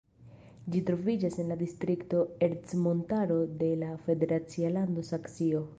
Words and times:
Ĝi 0.75 0.79
troviĝas 0.87 1.37
en 1.43 1.51
la 1.53 1.57
distrikto 1.59 2.23
Ercmontaro 2.49 3.39
de 3.61 3.73
la 3.85 3.95
federacia 4.09 4.77
lando 4.79 5.11
Saksio. 5.15 5.67